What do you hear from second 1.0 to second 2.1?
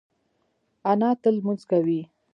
تل لمونځ کوي